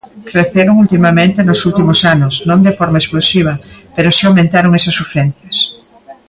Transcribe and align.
Creceron 0.29 0.75
ultimamente 0.85 1.39
nos 1.47 1.59
últimos 1.69 1.99
anos, 2.13 2.33
non 2.49 2.59
de 2.65 2.75
forma 2.79 3.01
explosiva, 3.03 3.53
pero 3.95 4.09
si 4.15 4.21
aumentaron 4.25 4.75
esas 4.79 4.99
urxencias. 5.05 5.57